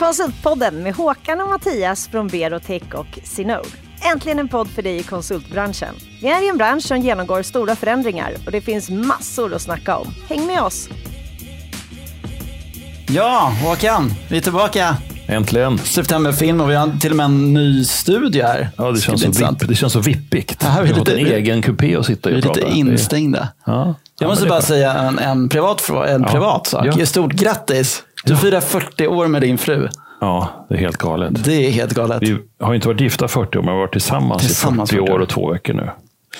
[0.00, 3.68] Konsultpodden med Håkan och Mattias från Berotech och Sinode.
[4.12, 5.94] Äntligen en podd för dig i konsultbranschen.
[6.22, 9.96] Vi är i en bransch som genomgår stora förändringar och det finns massor att snacka
[9.96, 10.14] om.
[10.28, 10.88] Häng med oss!
[13.08, 14.96] Ja, Håkan, vi är tillbaka.
[15.26, 15.78] Äntligen.
[15.78, 18.68] Septemberfilm och vi har till och med en ny studio här.
[18.76, 20.56] Ja, det känns, så, vipp, det känns så vippigt.
[20.62, 22.56] Ja, vi är vi har fått en egen kupé att sitta i Vi är och
[22.56, 22.76] lite prata.
[22.76, 23.48] instängda.
[23.64, 23.72] Ja.
[23.84, 23.94] Jag
[24.26, 26.86] Ja, måste bara är säga en, en, privat, en privat sak.
[26.98, 27.06] Ja.
[27.06, 28.02] Stort grattis!
[28.24, 29.88] Du firar 40 år med din fru.
[30.20, 31.44] Ja, det är helt galet.
[31.44, 32.22] Det är helt galet.
[32.22, 35.06] Vi har inte varit gifta 40 år, men vi har varit tillsammans, Tillsammans i 40
[35.06, 35.90] 40 år och två veckor nu.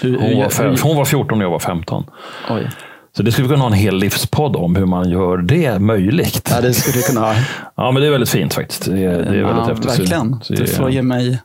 [0.01, 2.05] Hur- Hon var, fem, hon var 14 och jag var 15.
[2.51, 2.71] Oj.
[3.17, 6.51] Så det skulle vi kunna ha en hel livspodd om, hur man gör det möjligt.
[6.55, 7.35] Ja, det skulle du kunna ha.
[7.75, 8.85] Ja, men det är väldigt fint faktiskt.
[8.85, 10.41] Det är, det är väldigt ja, verkligen.
[10.43, 11.39] så Du får ge mig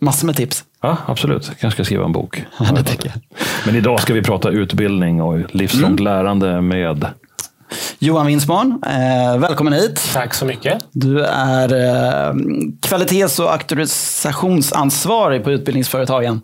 [0.00, 0.64] massor med tips.
[0.82, 1.46] Ja, absolut.
[1.48, 2.44] Jag kanske ska skriva en bok.
[2.58, 3.14] Ja, det tycker jag.
[3.66, 6.04] Men idag ska vi prata utbildning och livslångt Mm.
[6.04, 7.06] lärande med
[8.04, 10.10] Johan Winsborn, eh, välkommen hit.
[10.14, 10.78] Tack så mycket.
[10.92, 12.34] Du är eh,
[12.82, 16.40] kvalitets och auktorisationsansvarig på Utbildningsföretagen,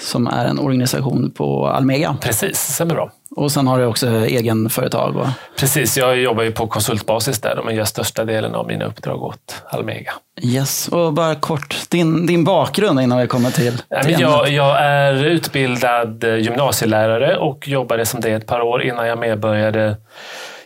[0.00, 2.16] som är en organisation på Almega.
[2.20, 3.12] Precis, stämmer bra.
[3.36, 5.16] Och sen har du också egen företag.
[5.16, 5.26] Och,
[5.58, 9.62] Precis, jag jobbar ju på konsultbasis där men gör största delen av mina uppdrag åt
[9.68, 10.12] Almega.
[10.42, 10.88] yes.
[10.88, 16.24] och bara kort, din, din bakgrund innan vi kommer till, till jag, jag är utbildad
[16.24, 19.36] eh, gymnasielärare och jobbade som det ett par år innan jag mer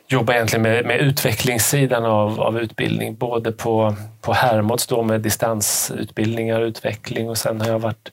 [0.09, 3.17] började jobba egentligen med, med utvecklingssidan av, av utbildning.
[3.17, 8.13] Både på, på Hermods då med distansutbildningar och utveckling och sen har jag varit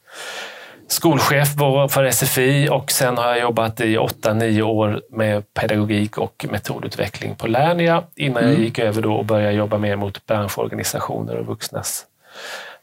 [0.87, 1.47] skolchef
[1.89, 7.35] för SFI och sen har jag jobbat i åtta, nio år med pedagogik och metodutveckling
[7.35, 12.05] på Lernia innan jag gick över då och började jobba mer mot branschorganisationer och vuxnas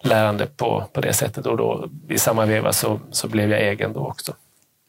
[0.05, 1.47] lärande på, på det sättet.
[1.47, 4.33] Och då, I samma veva så, så blev jag egen då också.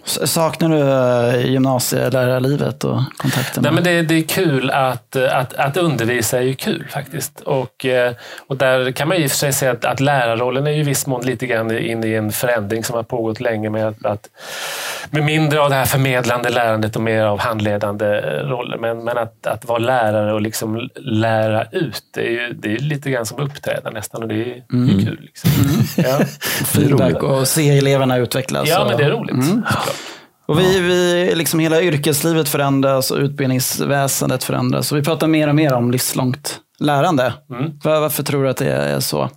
[0.06, 3.64] Saknar du eh, gymnasielärarlivet och kontakten?
[3.64, 7.40] Nej, men det, det är kul att, att, att undervisa är ju kul faktiskt.
[7.40, 8.14] Och, eh,
[8.48, 10.84] och där kan man i och för sig säga att, att lärarrollen är ju i
[10.84, 14.30] viss mån lite grann inne i en förändring som har pågått länge med att, att
[15.10, 18.78] med mindre av det här förmedlande lärandet och mer av handledande eh, roller.
[18.78, 22.80] Men, men att, att vara lärare och liksom lära ut, det är ju det är
[22.80, 25.20] lite grann som uppträda nästan och det är, är kul.
[25.22, 25.50] Liksom.
[25.98, 26.26] Ja.
[26.66, 28.70] feedback och se eleverna utvecklas.
[28.70, 29.46] ja, och, men det är roligt.
[29.46, 29.94] såklart.
[30.46, 34.92] Och vi, vi, liksom hela yrkeslivet förändras och utbildningsväsendet förändras.
[34.92, 37.34] Och vi pratar mer och mer om livslångt lärande.
[37.50, 37.80] Mm.
[37.84, 39.30] Var, varför tror du att det är så?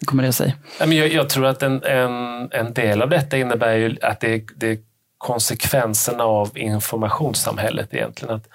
[0.00, 0.56] Hur kommer det sig?
[0.78, 4.70] Jag, jag tror att en, en, en del av detta innebär ju att det, det
[4.70, 4.78] är
[5.18, 8.34] konsekvenserna av informationssamhället egentligen.
[8.34, 8.48] Att,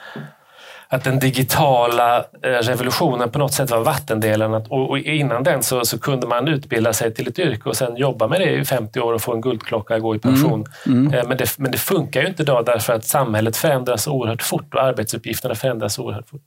[0.91, 4.53] att den digitala eh, revolutionen på något sätt var vattendelaren.
[4.53, 7.75] Att, och, och innan den så, så kunde man utbilda sig till ett yrke och
[7.77, 10.65] sen jobba med det i 50 år och få en guldklocka och gå i pension.
[10.85, 14.73] Eh, Men, det, men det funkar ju inte idag därför att samhället förändras oerhört fort
[14.73, 16.41] och arbetsuppgifterna förändras oerhört fort.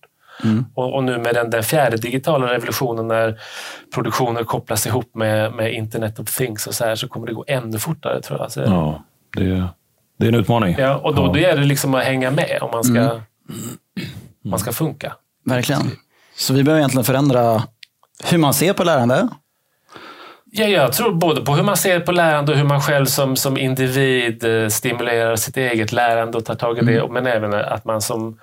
[0.74, 3.38] Och, och nu med den, den fjärde digitala revolutionen när
[3.94, 7.44] produktioner kopplas ihop med, med Internet of Things och så här så kommer det gå
[7.46, 8.52] ännu fortare tror jag.
[8.52, 8.66] Så, ja.
[8.66, 9.02] Ja,
[9.36, 9.68] det,
[10.18, 10.76] det är en utmaning.
[10.96, 13.20] och då, då är det liksom att hänga med om man ska,
[14.44, 15.16] man ska funka.
[15.44, 15.90] Verkligen.
[16.36, 17.62] Så vi behöver egentligen förändra
[18.24, 19.28] hur man ser på lärande.
[20.54, 23.36] Ja, jag tror både på hur man ser på lärande och hur man själv som,
[23.36, 27.08] som individ eh, stimulerar sitt eget lärande och tar tag i det.
[27.08, 28.38] Men även att man som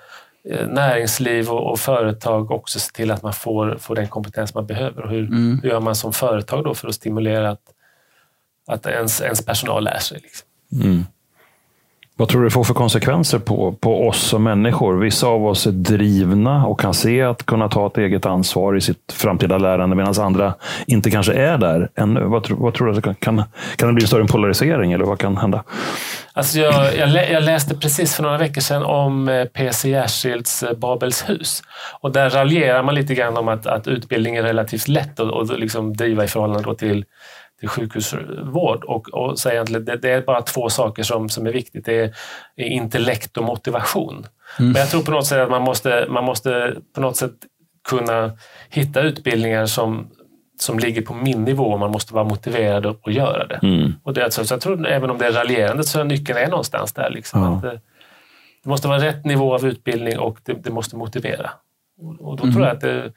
[0.50, 4.66] eh, näringsliv och, och företag också ser till att man får, får den kompetens man
[4.66, 5.02] behöver.
[5.02, 5.26] Och hur,
[5.62, 7.62] hur gör man som företag då för att stimulera att,
[8.66, 10.20] att ens, ens personal lär sig?
[10.22, 10.48] Liksom?
[12.20, 14.96] Vad tror du det får för konsekvenser på, på oss som människor?
[14.96, 18.80] Vissa av oss är drivna och kan se att kunna ta ett eget ansvar i
[18.80, 20.54] sitt framtida lärande, medan andra
[20.86, 22.20] inte kanske är där ännu.
[22.20, 23.02] Vad, vad tror du?
[23.02, 23.42] Kan, kan,
[23.76, 25.64] kan det bli större en polarisering, eller vad kan hända?
[26.32, 29.90] Alltså jag, jag, lä, jag läste precis för några veckor sedan om eh, P.C.
[29.90, 31.62] Jersilds eh, Babels hus.
[32.00, 35.60] Och där raljerar man lite grann om att, att utbildning är relativt lätt att att
[35.60, 37.04] liksom driva i förhållande då till,
[37.60, 38.84] till sjukhusvård.
[38.84, 41.84] Och, och säger egentligen det, det är bara två saker som, som är viktigt.
[41.84, 42.14] Det är,
[42.56, 44.26] är intellekt och motivation.
[44.58, 47.32] Men jag tror på något sätt att man måste, man måste på något sätt
[47.88, 48.32] kunna
[48.70, 50.10] hitta utbildningar som,
[50.60, 51.76] som ligger på min nivå.
[51.76, 53.58] Man måste vara motiverad att göra det.
[54.02, 56.48] Och det så, så jag tror även om det är raljerande så är nyckeln är
[56.48, 57.10] någonstans där.
[57.10, 57.56] Liksom, Ja.
[57.58, 57.80] att, eh,
[58.62, 61.50] det måste vara rätt nivå av utbildning och det, det måste motivera.
[62.02, 63.12] Och, och då tror jag att det,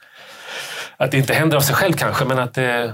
[0.98, 2.94] att det inte händer av sig själv kanske, men att det,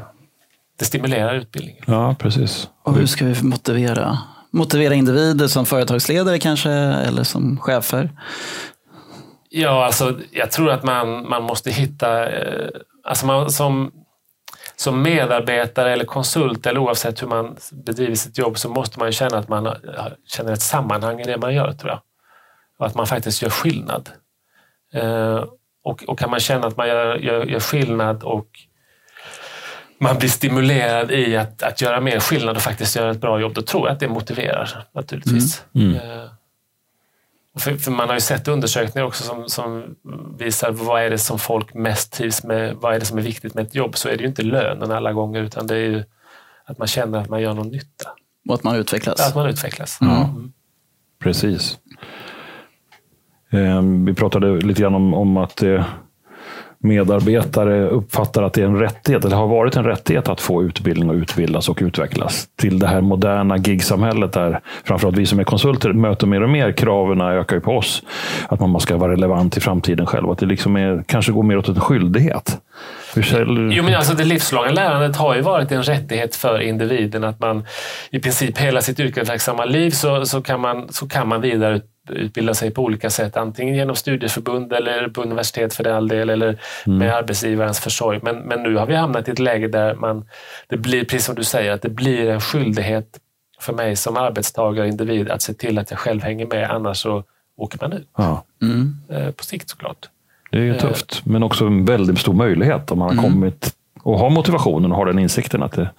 [0.80, 1.84] det stimulerar utbildningen.
[1.88, 2.70] Ja, precis.
[2.84, 4.18] Och hur ska vi motivera?
[4.52, 8.10] Motivera individer som företagsledare kanske, eller som chefer?
[9.50, 12.30] Ja, alltså, jag tror att man, man måste hitta...
[12.30, 12.70] Eh,
[13.04, 13.92] alltså man, som,
[14.76, 19.38] som medarbetare eller konsult, eller oavsett hur man bedriver sitt jobb, så måste man känna
[19.38, 19.76] att man
[20.28, 22.02] känner ett sammanhang i det man gör, tror jag.
[22.80, 24.10] Och att man faktiskt gör skillnad.
[24.94, 25.44] Eh,
[25.84, 28.48] och, och kan man känna att man gör, gör, gör skillnad och
[30.00, 33.54] man blir stimulerad i att, att göra mer skillnad och faktiskt göra ett bra jobb,
[33.54, 35.64] då tror jag att det motiverar naturligtvis.
[35.76, 35.96] Mm.
[35.96, 36.30] Eh,
[37.58, 39.96] för, för, man har ju sett undersökningar också som, som,
[40.40, 43.56] visar vad är det som folk mest trivs med, vad är det som är viktigt
[43.56, 46.04] med ett jobb, så är det ju inte lönen alla gånger, utan det är ju
[46.66, 48.10] att man känner att man gör någon nytta.
[48.48, 49.28] Och att man utvecklas.
[49.28, 49.98] Att man utvecklas.
[50.02, 50.34] Ja,
[51.20, 51.78] precis.
[53.50, 55.86] Eh, vi pratade lite grann om, om att eh,
[56.84, 61.10] medarbetare uppfattar att det är en rättighet, eller har varit en rättighet att få utbildning
[61.10, 62.48] och utbildas och utvecklas.
[62.56, 66.72] Till det här moderna gigsamhället där framförallt vi som är konsulter möter mer och mer.
[66.72, 68.04] Kraven ökar ju på oss.
[68.48, 70.30] Att man ska vara relevant i framtiden själv.
[70.30, 72.62] Att det liksom är, kanske går mer åt en skyldighet.
[73.16, 77.24] Hur Jo, men alltså det livslånga lärandet har ju varit en rättighet för individen.
[77.24, 77.66] Att man
[78.12, 82.54] i princip hela sitt yrkesverksamma liv så, så, kan man, så kan man vidare utbilda
[82.54, 83.38] sig på olika sätt.
[83.38, 87.18] Antingen genom studieförbund eller på universitet för all del eller med mm.
[87.18, 88.20] arbetsgivarens försorg.
[88.22, 90.26] Men, men nu har vi hamnat i ett läge där man,
[90.68, 93.20] det blir, precis som du säger, att det blir en skyldighet
[93.60, 96.72] för mig som arbetstagare och individ att se till att jag själv hänger med.
[96.72, 97.24] Annars så
[97.58, 98.08] åker man ut.
[98.18, 98.44] Ja.
[98.62, 98.96] Mm.
[99.10, 100.10] Eh, på sikt såklart.
[100.52, 100.78] Det är ju eh.
[100.78, 103.32] tufft, men också en väldigt stor möjlighet om man har mm.
[103.32, 105.90] kommit och har motivationen och har den insikten att det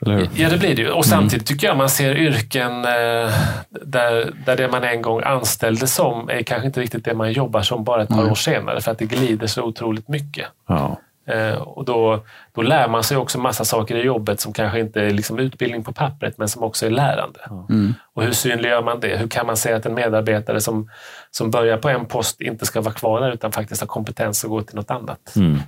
[0.00, 0.90] Ja, det blir det ju.
[0.90, 3.32] Och samtidigt tycker jag man ser yrken eh,
[3.70, 7.62] där, där det man en gång anställdes som är kanske inte riktigt det man jobbar
[7.62, 8.30] som bara ett par mm.
[8.30, 8.80] år senare.
[8.80, 10.46] För att det glider så otroligt mycket.
[10.68, 10.98] Ja.
[11.28, 12.24] Eh, och då,
[12.54, 15.84] då lär man sig också massa saker i jobbet som kanske inte är liksom utbildning
[15.84, 17.40] på pappret men som också är lärande.
[17.70, 17.94] Mm.
[18.14, 19.16] Och hur synliggör man det?
[19.16, 20.90] Hur kan man säga att en medarbetare som,
[21.30, 24.50] som börjar på en post inte ska vara kvar där utan faktiskt har kompetens att
[24.50, 25.36] gå till något annat?
[25.36, 25.60] Mm.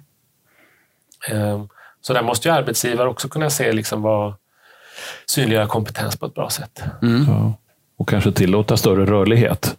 [1.31, 1.65] Eh,
[2.01, 4.35] så där måste ju arbetsgivare också kunna se liksom vad
[5.27, 6.83] synliggöra kompetens på ett bra sätt.
[7.03, 7.25] Mm.
[7.29, 7.55] Ja.
[7.99, 9.77] Och kanske tillåta större rörlighet.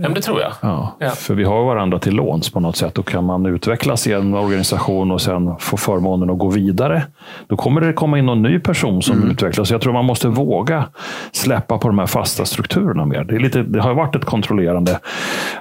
[0.00, 0.52] Ja, men det tror jag.
[0.60, 2.94] Ja, ja, För vi har varandra till låns på något sätt.
[2.94, 7.02] Då kan man utvecklas i en organisation och sen få förmånen att gå vidare.
[7.46, 9.30] Då kommer det komma in någon ny person som mm.
[9.30, 9.70] utvecklas.
[9.70, 10.84] Jag tror man måste våga
[11.32, 13.24] släppa på de här fasta strukturerna mer.
[13.24, 14.98] Det, är lite, det har varit ett kontrollerande.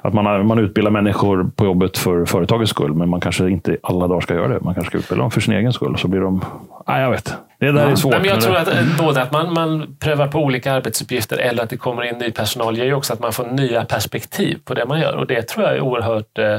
[0.01, 4.07] Att man, man utbildar människor på jobbet för företagets skull, men man kanske inte alla
[4.07, 4.59] dagar ska göra det.
[4.61, 5.97] Man kanske ska utbilda dem för sin egen skull.
[5.97, 6.41] Så blir de...
[6.87, 7.37] Nej, jag vet.
[7.59, 7.91] Det där ja.
[7.91, 8.11] är svårt.
[8.11, 11.63] Nej, men jag tror att eh, både att man, man prövar på olika arbetsuppgifter eller
[11.63, 14.73] att det kommer in ny personal ger ju också att man får nya perspektiv på
[14.73, 15.15] det man gör.
[15.15, 16.57] Och det tror jag är oerhört eh,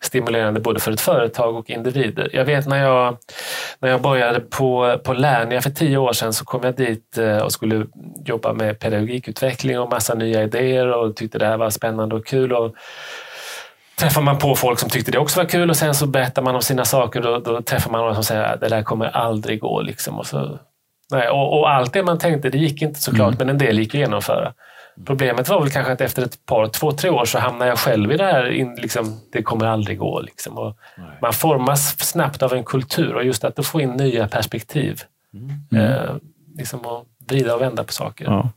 [0.00, 2.30] stimulerande både för ett företag och individer.
[2.32, 3.16] Jag vet när jag,
[3.78, 7.38] när jag började på, på Lernia för tio år sedan så kom jag dit eh,
[7.38, 7.86] och skulle
[8.24, 12.52] jobba med pedagogikutveckling och massa nya idéer och tyckte det här var spännande och kul.
[12.52, 12.74] Och,
[13.96, 16.54] träffar man på folk som tyckte det också var kul och sen så berättar man
[16.54, 17.20] om sina saker.
[17.20, 19.82] Då, då träffar man någon som säger att det där kommer aldrig gå.
[19.82, 20.18] Liksom.
[20.18, 20.58] Och, så,
[21.10, 23.38] nej, och, och, allt det man tänkte, det gick inte såklart, mm.
[23.38, 24.52] men en del gick att genomföra.
[25.06, 28.12] Problemet var väl kanske att efter ett par, två, tre år så hamnar jag själv
[28.12, 30.20] i det här, in, liksom, det kommer aldrig gå.
[30.20, 30.58] Liksom.
[30.58, 30.76] Och
[31.22, 35.02] man formas snabbt av en kultur och just att få in nya perspektiv.
[35.34, 35.86] Mm.
[35.86, 36.14] Eh,
[36.56, 38.24] liksom att vrida och vända på saker.
[38.24, 38.50] Ja.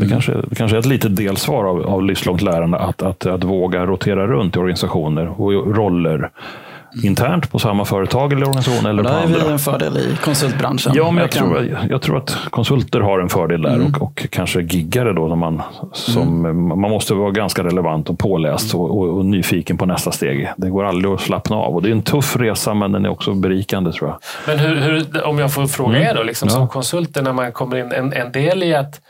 [0.00, 0.08] Det, mm.
[0.08, 4.26] kanske, kanske är ett litet delsvar av, av livslångt lärande att, att, att våga rotera
[4.26, 6.30] runt i organisationer och roller
[7.02, 9.28] internt på samma företag eller organisation eller på andra.
[9.28, 10.92] Där är vi en fördel i konsultbranschen.
[10.94, 13.94] Ja, men jag, tror, jag tror att konsulter har en fördel där mm.
[13.94, 15.26] och, och kanske giggare då.
[15.26, 16.80] När man, som, mm.
[16.80, 20.50] man måste vara ganska relevant och påläst och, och, och, nyfiken på nästa steg.
[20.56, 23.08] Det går aldrig att slappna av och det är en tuff resa men den är
[23.08, 24.18] också berikande tror jag.
[24.46, 26.08] Men hur, hur om jag får fråga mm.
[26.08, 26.54] er då, liksom, ja.
[26.54, 29.00] som konsulter när man kommer in, en, en del i att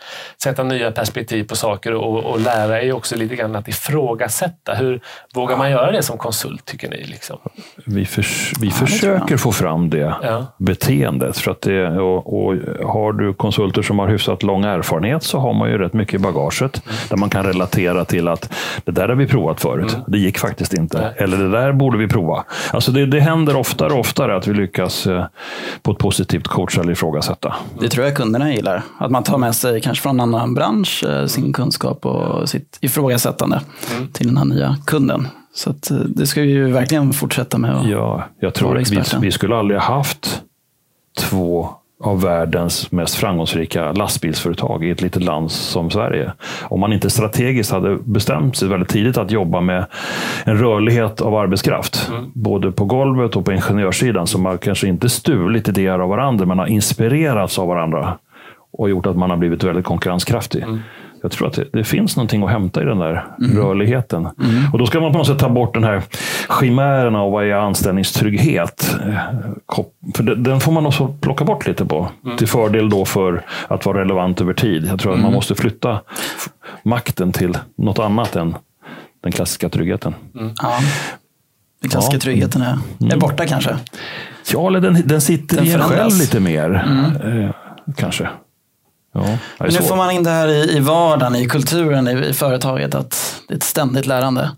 [0.42, 4.74] sätta nya perspektiv på saker och, och lära är också lite grann att ifrågasätta.
[4.74, 5.00] Hur
[5.34, 7.04] vågar man göra det som konsult tycker ni?
[7.04, 7.38] Liksom?
[7.86, 10.46] Vi, förs vi ja, försöker få fram det ja.
[10.56, 11.38] beteendet.
[11.38, 12.54] För att det, och, och,
[12.86, 16.18] har du konsulter som har hyfsat lång erfarenhet så har man ju rätt mycket i
[16.18, 16.82] bagaget.
[16.86, 16.96] Mm.
[17.08, 18.52] Där man kan relatera till att
[18.84, 19.92] det där har vi provat förut.
[19.92, 20.04] Mm.
[20.06, 21.00] Det gick faktiskt inte.
[21.00, 21.12] Nej.
[21.16, 22.44] Eller det där borde vi prova.
[22.72, 25.24] Alltså det, det händer oftare och oftare att vi lyckas eh,
[25.82, 27.54] på ett positivt coacha eller ifrågasätta.
[27.80, 28.82] Det tror jag kunderna gillar.
[28.98, 32.78] Att man tar med sig kanske från en annan bransch eh, sin kunskap och sitt
[32.80, 33.60] ifrågasättande
[33.96, 34.08] mm.
[34.08, 35.28] till den här nya kunden.
[35.54, 37.86] Så att, eh, det ska vi ju verkligen fortsätta med.
[37.88, 40.42] Ja, jag tror att vi, vi skulle aldrig ha haft
[41.18, 41.68] två
[42.02, 46.32] av världens mest framgångsrika lastbilsföretag i ett litet land som Sverige.
[46.62, 49.86] Om man inte strategiskt hade bestämt sig väldigt tidigt att jobba med
[50.44, 52.30] en rörlighet av arbetskraft, mm.
[52.34, 56.58] både på golvet och på ingenjörssidan, som har kanske inte stulit idéer av varandra, men
[56.58, 58.18] har inspirerats av varandra
[58.72, 60.62] och gjort att man har blivit väldigt konkurrenskraftig.
[60.62, 60.80] Mm
[61.22, 63.56] jag tror att det, det, finns någonting att hämta i den där mm.
[63.56, 64.28] rörligheten.
[64.42, 64.72] Mm.
[64.72, 66.02] Och då ska man på något sätt ta bort den här
[66.60, 68.96] chimären av vad är anställningstrygghet.
[70.14, 72.08] För den får man också plocka bort lite på.
[72.24, 72.36] Mm.
[72.36, 74.86] Till fördel då för att vara relevant över tid.
[74.86, 75.34] Jag tror att man mm.
[75.34, 76.00] måste flytta
[76.82, 78.56] makten till något annat än
[79.22, 80.14] den klassiska tryggheten.
[80.32, 80.78] Ja.
[81.80, 82.20] Den klassiska Ja.
[82.20, 82.78] tryggheten är,
[83.12, 83.76] är borta kanske.
[84.52, 86.84] Ja, eller den, den sitter Den i en själv lite mer.
[87.24, 87.50] Eh,
[87.96, 88.28] kanske.
[89.14, 92.94] Ja, nu får man in det här i, i vardagen, i kulturen, i, i företaget,
[92.94, 94.50] att det är ett ständigt lärande.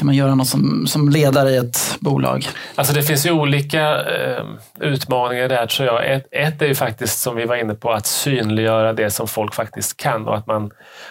[0.00, 2.48] Kan man göra något som, som ledare i ett bolag?
[2.74, 4.44] Alltså det finns ju olika eh,
[4.80, 6.10] utmaningar där tror jag.
[6.10, 9.54] Ett, ett är ju faktiskt som vi var inne på att synliggöra det som folk
[9.54, 10.70] faktiskt kan och att man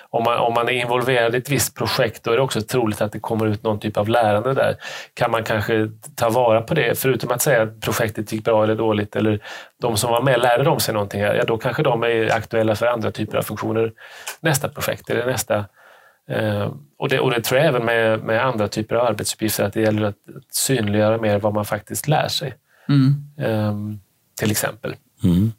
[0.09, 3.01] om, man om man är involverad i ett visst projekt då är det också troligt
[3.01, 4.75] att det kommer ut någon typ av lärande där.
[5.13, 8.75] Kan man kanske ta vara på det förutom att säga att projektet gick bra eller
[8.75, 9.39] dåligt eller
[9.81, 12.75] de som var med lärde de sig någonting här, ja då kanske de är aktuella
[12.75, 13.91] för andra typer av funktioner
[14.41, 15.65] nästa projekt eller nästa
[16.97, 19.81] och, det, och det tror jag även med, med andra typer av arbetsuppgifter, att det
[19.81, 20.15] gäller att
[20.51, 22.53] synliggöra mer vad man faktiskt lär sig.
[23.37, 23.77] Eh,
[24.39, 24.95] till exempel.
[25.23, 25.51] Mm.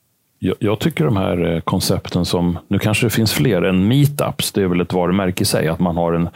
[0.43, 4.53] Jag, jag tycker de här eh, koncepten som, nu kanske det finns fler än meetups,
[4.53, 6.29] det är väl ett varumärke i sig, att man har en,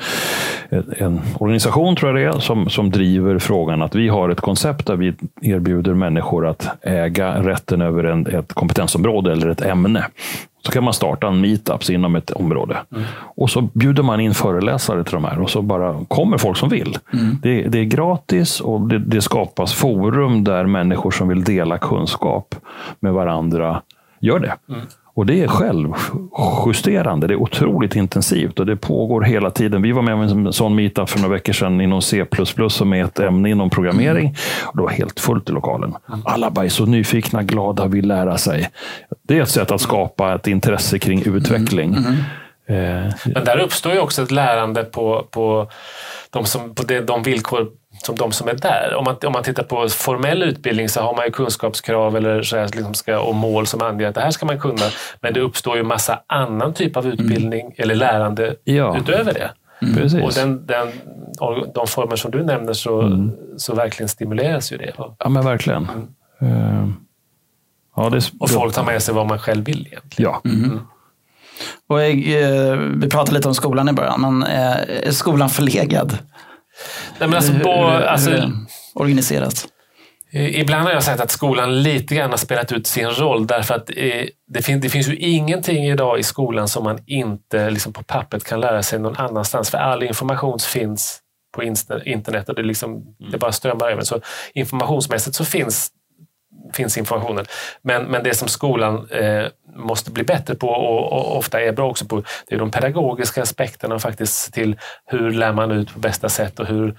[0.68, 4.40] en, en organisation, tror jag det är, som, som driver frågan att vi har ett
[4.40, 10.06] koncept där vi erbjuder människor att äga rätten över en, ett kompetensområde eller ett ämne.
[10.66, 12.76] Så kan man starta en meetups inom ett område.
[13.16, 16.68] Och så bjuder man in föreläsare till de här och så bara kommer folk som
[16.68, 16.98] vill.
[17.42, 22.54] Det, det är gratis och det, det skapas forum där människor som vill dela kunskap
[23.00, 23.82] med varandra
[24.20, 24.54] gör det.
[25.16, 27.26] Och det är självjusterande.
[27.26, 29.82] Det är otroligt intensivt och det pågår hela tiden.
[29.82, 32.24] Vi var med om en sån meetup för några veckor sedan inom C++
[32.68, 34.34] som är ett ämne inom programmering.
[34.64, 35.94] Och det var helt fullt i lokalen.
[36.24, 38.68] Alla bara är så nyfikna, glada, vill lära sig.
[39.28, 41.94] Det är ett sätt att skapa ett intresse kring utveckling.
[42.66, 42.74] Eh,
[43.24, 45.70] Men där uppstår ju också ett lärande på, på,
[46.30, 47.68] de, som, på det, de villkor
[48.02, 48.94] som de som är där.
[48.96, 52.56] Om man, om man tittar på formell utbildning så har man ju kunskapskrav eller så
[52.56, 54.86] här, liksom ska, och mål som anger att det här ska man kunna.
[55.20, 58.96] Men det uppstår ju massa annan typ av utbildning eller lärande Ja.
[58.98, 59.50] utöver det.
[59.94, 60.22] Precis.
[60.22, 60.88] Och den, den,
[61.74, 64.92] de former som du nämner så, så verkligen stimuleras ju det.
[65.18, 65.88] Ja, men verkligen.
[66.40, 66.88] Eh,
[67.96, 70.32] ja, det, och folk tar med sig vad man själv vill egentligen.
[70.32, 70.42] Ja.
[71.88, 76.18] Och, eh, vi pratade lite om skolan i början, men eh, är skolan förlegad?
[77.18, 78.52] Nej, men alltså, hur, hur, alltså, hur
[78.94, 79.68] organiserat?
[80.34, 83.74] Eh, Ibland har jag sagt att skolan lite grann har spelat ut sin roll därför
[83.74, 87.92] att eh, det, fin det finns ju ingenting idag i skolan som man inte liksom
[87.92, 89.70] på pappret kan lära sig någon annanstans.
[89.70, 91.20] För all information finns
[91.54, 94.02] på internet och det, liksom, det bara strömmar över.
[94.02, 94.20] Så
[94.54, 95.90] informationsmässigt så finns,
[96.72, 97.44] finns informationen.
[97.82, 101.90] Men, men det som skolan eh, måste bli bättre på och, och ofta är bra
[101.90, 106.28] också på, det är de pedagogiska aspekterna faktiskt till hur lär man ut på bästa
[106.28, 106.98] sätt och hur,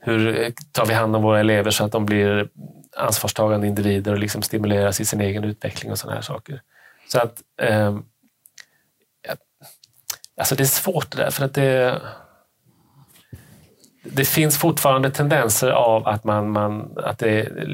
[0.00, 2.48] hur eh, tar vi hand om våra elever så att de blir
[2.96, 6.60] ansvarstagande individer och liksom stimuleras i sin egen utveckling och sådana här saker.
[7.08, 7.42] Så att
[9.26, 9.34] ja,
[10.40, 12.00] Alltså det är svårt det där för att det
[14.12, 17.66] det finns fortfarande tendenser av att, man, man, att det är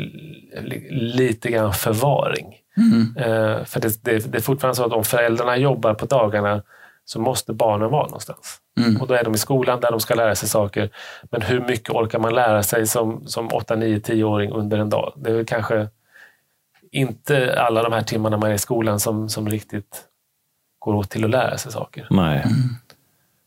[0.62, 2.46] li- lite grann förvaring.
[3.16, 6.62] Eh, för det, det, det är fortfarande så att om föräldrarna jobbar på dagarna
[7.04, 8.60] så måste barnen vara någonstans.
[9.00, 10.90] Och då är de i skolan där de ska lära sig saker.
[11.30, 15.12] Men hur mycket orkar man lära sig som, som 8, 9, 10-åring under en dag?
[15.16, 15.88] Det är väl kanske
[16.92, 20.02] inte alla de här timmarna man är i skolan som, som riktigt
[20.78, 22.06] går åt till att lära sig saker.
[22.10, 22.44] Nej.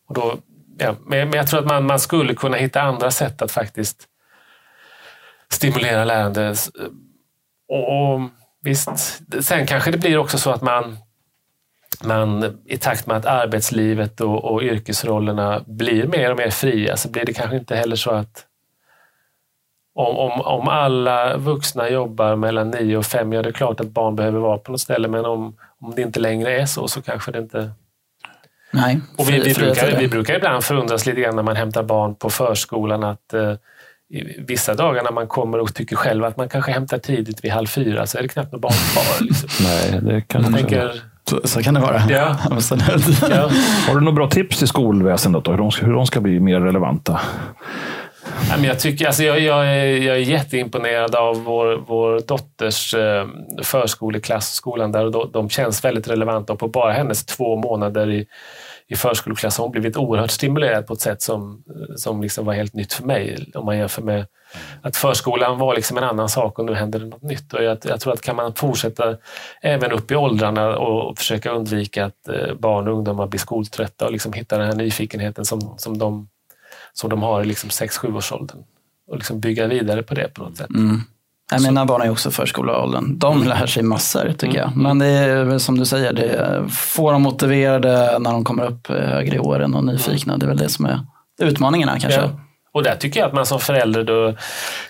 [0.08, 0.38] Och då,
[0.80, 4.08] ja, men, men jag tror att man, man skulle kunna hitta andra sätt att faktiskt
[5.52, 6.56] stimulera lärande.
[7.70, 8.22] Och, och
[8.62, 10.98] visst, sen kanske det blir också så att man,
[12.04, 17.10] man i takt med att arbetslivet och, och yrkesrollerna blir mer och mer fria så
[17.10, 18.46] blir det kanske inte heller så att
[19.96, 23.88] om, om, om alla vuxna jobbar mellan nio och fem, ja det är klart att
[23.88, 27.02] barn behöver vara på något ställe, men om, om det inte längre är så, så
[27.02, 27.72] kanske det inte
[28.72, 32.16] Nej, och vi, vi, brukar, vi brukar ibland förundras lite grann när man hämtar barn
[32.16, 33.54] på förskolan att eh,
[34.38, 37.68] vissa dagar när man kommer och tycker själv att man kanske hämtar tidigt vid halv
[37.68, 39.26] fyra så är det knappt några barn kvar.
[39.26, 39.50] Liksom.
[39.64, 42.02] Nej, det kan inte tänker, Så, så kan det vara.
[42.10, 42.38] Ja.
[43.30, 43.50] Ja,
[43.88, 45.52] Har du några bra tips till skolväsendet då?
[45.52, 47.20] Hur de ska, hur de ska bli mer relevanta?
[48.50, 52.94] Nej, men jag, tycker, alltså jag, jag, är, jag är jätteimponerad av vår, vår dotters
[52.94, 53.28] eh,
[53.64, 56.54] förskoleklass, skolan där och de, de känns väldigt relevanta.
[56.54, 58.26] Och på bara hennes två månader i,
[58.88, 62.54] i förskoleklass har hon blivit oerhört stimulerad på ett sätt som, eh, som liksom var
[62.54, 63.52] helt nytt för mig.
[63.56, 64.26] Om man jämför med
[64.82, 67.54] att förskolan var liksom en annan sak och nu händer det något nytt.
[67.54, 69.18] Och jag, jag tror att kan man fortsätta
[69.62, 74.12] även upp i åldrarna och försöka undvika att eh, barn och ungdomar blir skoltrötta och
[74.12, 76.30] liksom hitta den här nyfikenheten som, som, de,
[77.00, 78.58] som de har i liksom 6-7 års åldern.
[79.12, 80.70] Och liksom bygga vidare på det på något sätt.
[81.52, 83.20] Nej, mina barn är också förskoleåldern.
[83.20, 84.68] De lär sig massor tycker jag.
[84.68, 84.84] Mm.
[84.84, 88.96] Men det är som du säger, det får dem motiverade när de kommer upp eh,
[88.96, 90.38] högre i åren och nyfikna.
[90.38, 91.00] Det är väl det som är
[91.42, 92.22] utmaningarna kanske.
[92.22, 92.30] Ja.
[92.72, 94.36] Och där tycker jag att man som förälder, då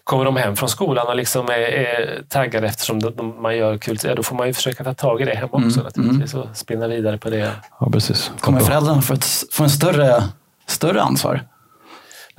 [0.03, 3.77] kommer de hem från skolan och liksom är, är taggade eftersom de, de, man gör
[3.77, 6.47] kul, ja, då får man ju försöka ta tag i det hemma också naturligtvis och
[6.53, 7.51] spinna vidare på det.
[7.79, 8.31] Ja, precis.
[8.39, 10.23] Kommer föräldrarna få, ett, få en större,
[10.67, 11.41] större ansvar?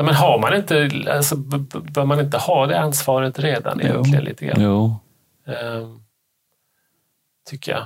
[0.01, 1.37] Ja, men har man inte, alltså,
[1.81, 4.61] bör man inte ha det ansvaret redan egentligen lite grann?
[4.63, 4.97] Jo.
[5.47, 6.01] Ehm,
[7.51, 7.83] tycker jag.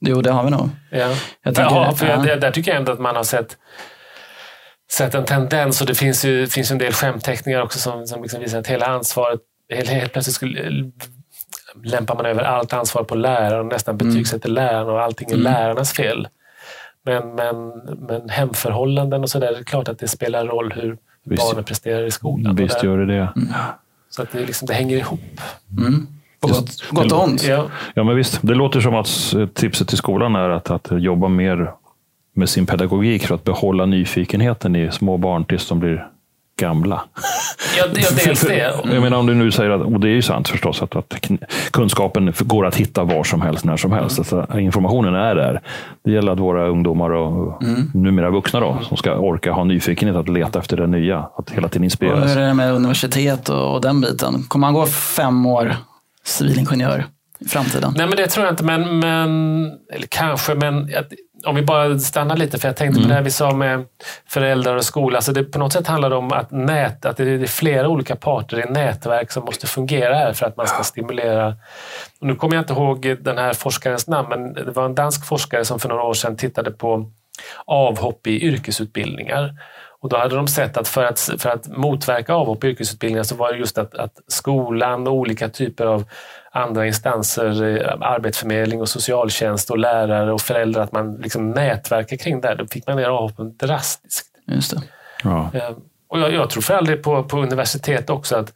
[0.00, 0.68] Jo, det har vi nog.
[0.90, 0.98] Ja.
[1.42, 2.26] Jag tänker- ja, för ja.
[2.28, 3.56] jag, där tycker jag ändå att man har sett,
[4.92, 8.22] sett en tendens och det finns ju, finns ju en del skämtteckningar också som, som
[8.22, 9.40] liksom visar att hela ansvaret,
[9.74, 10.90] helt, helt plötsligt skulle,
[11.84, 14.08] lämpar man över allt ansvar på läraren och nästan Mm.
[14.08, 16.28] betygsätter läraren och allting är lärarnas fel.
[17.04, 17.68] Men, men,
[18.08, 21.42] men hemförhållanden och sådär, det är klart att det spelar roll hur Visst.
[21.42, 22.56] barnen presterar i skolan.
[22.56, 23.32] Visst gör det det.
[24.10, 25.20] Så att det, liksom, det hänger ihop.
[26.40, 27.44] På gott, gott och ont.
[27.44, 27.66] Ja.
[27.94, 28.38] Ja, men visst.
[28.42, 31.72] Det låter som att tipset till skolan är att, att jobba mer
[32.34, 36.08] med sin pedagogik för att behålla nyfikenheten i små barn tills de blir
[36.60, 37.02] gamla.
[37.78, 38.74] Ja, det- dels det.
[38.92, 41.14] Jag menar om du nu säger att, och det är ju sant förstås, att, att
[41.70, 44.18] kunskapen går att hitta var som helst, när som helst.
[44.18, 45.60] Alltså, informationen är där.
[46.04, 47.62] Det gäller att våra ungdomar och
[47.94, 51.18] numera vuxna då, som ska orka ha nyfikenhet att leta efter det nya.
[51.36, 52.30] Att hela tiden Och inspireras.
[52.36, 54.42] hur är det med universitet och, och den biten?
[54.48, 55.76] Kommer man gå fem år
[56.24, 57.06] civilingenjör
[57.40, 57.92] i framtiden?
[57.96, 58.64] Nej, men det tror jag inte.
[58.64, 61.12] Men, men eller kanske, men att-
[61.44, 63.84] om vi bara stannar lite, för jag tänkte på det här vi sa med
[64.26, 65.16] föräldrar och skola.
[65.16, 68.16] Alltså det på något sätt handlar det om att, nät, att det är flera olika
[68.16, 71.56] parter i nätverk som måste fungera här för att man ska stimulera.
[72.20, 75.26] Och nu kommer jag inte ihåg den här forskarens namn, men det var en dansk
[75.26, 77.10] forskare som för några år sedan tittade på
[77.66, 79.54] avhopp i yrkesutbildningar.
[80.02, 83.34] Och då hade de sett att för att, för att motverka avhopp i yrkesutbildningar så
[83.34, 86.04] var det just att, att skolan och olika typer av
[86.52, 92.40] andra instanser, eh, arbetsförmedling och socialtjänst och lärare och föräldrar, att man liksom nätverkar kring
[92.40, 92.48] det.
[92.48, 92.56] här.
[92.56, 94.26] Då fick man ner avhoppen drastiskt.
[94.46, 94.82] Just det.
[95.24, 95.50] Ja.
[95.54, 95.70] Eh,
[96.08, 98.52] Och jag, jag tror för all på, på universitet också att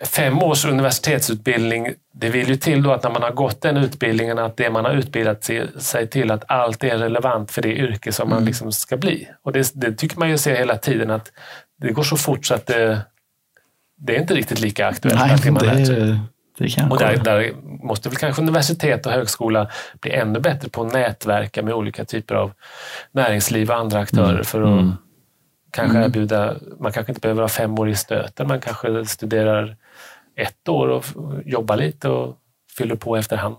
[0.00, 4.38] fem års universitetsutbildning, det vill ju till då att när man har gått den utbildningen
[4.38, 5.44] att det man har utbildat
[5.78, 9.28] sig- till att allt är relevant för det yrke som man liksom ska bli.
[9.42, 11.32] Och det, det tycker man ju se hela tiden att
[11.80, 13.00] det går så fort så att det,
[13.96, 15.20] det är inte riktigt lika aktuellt.
[15.20, 16.20] Nej, det man det,
[16.58, 17.52] det kan Och där, där
[17.84, 19.70] måste väl kanske universitet och högskola
[20.00, 22.52] bli ännu bättre på att nätverka med olika typer av
[23.12, 24.94] näringsliv och andra aktörer för att
[25.70, 29.76] kanske erbjuda, man kanske inte behöver ha fem år i stöten, man kanske studerar
[30.36, 31.04] ett år och
[31.44, 32.36] jobbar lite och
[32.78, 33.56] fyller på efterhand.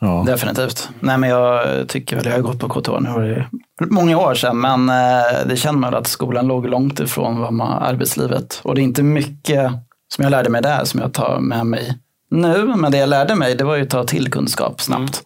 [0.00, 0.24] Ja.
[0.26, 0.88] Definitivt.
[1.00, 3.46] Nej, men jag tycker väl, jag har gått på KTH nu, var det
[3.90, 7.82] många år sedan, men eh, det känner man att skolan låg långt ifrån vad man,
[7.82, 8.60] arbetslivet.
[8.64, 9.72] Och det är inte mycket
[10.14, 11.98] som jag lärde mig där som jag tar med mig
[12.30, 15.22] nu, men det jag lärde mig det var ju att ta till kunskap snabbt.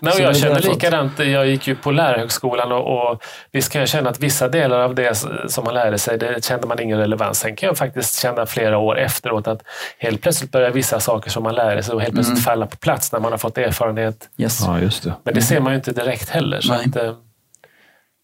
[0.00, 1.18] Nej, och Så jag känner likadant.
[1.18, 4.94] Jag gick ju på lärarhögskolan och, och visst kan jag känna att vissa delar av
[4.94, 5.14] det
[5.48, 7.38] som man lärde sig, det kände man ingen relevans.
[7.38, 9.62] Sen kan jag faktiskt känna flera år efteråt att
[9.98, 13.12] helt plötsligt börjar vissa saker som man lärde sig och helt plötsligt falla på plats
[13.12, 14.28] när man har fått erfarenhet.
[14.38, 14.60] Yes.
[14.66, 15.12] ja, just det.
[15.24, 16.60] Men det ser man ju inte direkt heller.
[16.60, 16.86] Så Nej.
[16.88, 17.12] att, eh,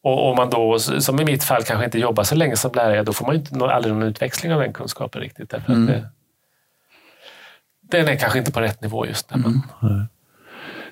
[0.05, 3.03] och om man då, som i mitt fall, kanske inte jobbar så länge som lärare,
[3.03, 5.51] då får man ju inte nå- aldrig någon utväxling av den kunskapen riktigt.
[5.51, 6.05] Därför att det,
[7.93, 9.43] den är kanske inte på rätt nivå just nu.
[9.81, 10.07] men-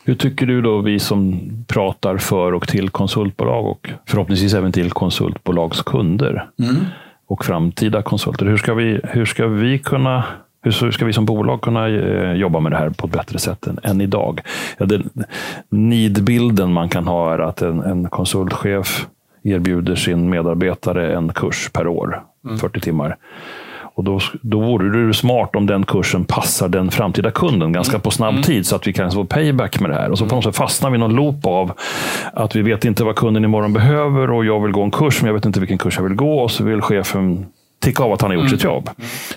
[0.04, 4.90] Hur tycker du då, vi som pratar för och till konsultbolag och förhoppningsvis även till
[4.90, 6.46] konsultbolags kunder
[7.26, 8.46] och framtida konsulter.
[8.46, 10.24] Hur ska vi, hur ska vi kunna
[10.62, 13.66] hur ska vi som bolag kunna eh, jobba med det här på ett bättre sätt
[13.66, 14.40] än, än idag?
[14.78, 15.10] Ja, den
[15.68, 19.06] nidbilden man kan ha är att en, en konsultchef
[19.42, 22.22] erbjuder sin medarbetare en kurs per år,
[22.60, 23.16] 40 timmar.
[23.94, 28.10] Och då, då vore det smart om den kursen passar den framtida kunden ganska på
[28.10, 30.10] snabb tid så att vi kan få payback med det här.
[30.10, 31.72] Och så på något sätt fastnar vi i någon loop av
[32.32, 35.26] att vi vet inte vad kunden imorgon behöver och jag vill gå en kurs men
[35.26, 37.46] jag vet inte vilken kurs jag vill gå och så vill chefen
[37.82, 38.90] ticka av att han har gjort sitt jobb.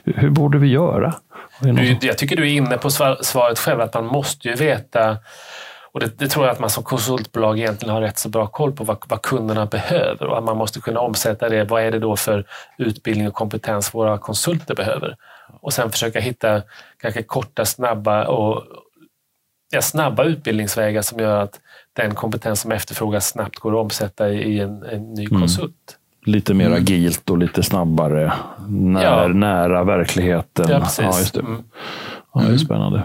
[0.04, 1.14] Hur, hur borde vi göra?
[1.60, 5.18] Du, jag tycker du är inne på svar- svaret själv, att man måste ju veta
[5.94, 8.72] och det, det tror jag att man som konsultbolag egentligen har rätt så bra koll
[8.72, 11.64] på vad, vad kunderna behöver och att man måste kunna omsätta det.
[11.64, 12.46] Vad är det då för
[12.78, 15.16] utbildning och kompetens våra konsulter behöver?
[15.62, 16.62] Och sen försöka hitta
[17.02, 18.64] kanske korta, snabba och
[19.72, 21.60] ja, snabba utbildningsvägar som gör att
[21.94, 25.98] den kompetens som efterfrågas snabbt går att omsätta i, en, en ny konsult.
[26.26, 28.34] lite mer agilt och lite snabbare,
[28.68, 29.28] när, Ja.
[29.28, 30.66] nära verkligheten?
[30.70, 31.00] Ja, precis.
[31.06, 31.40] Ja, just det.
[31.40, 31.64] Mm.
[32.34, 33.04] Ja, det är spännande.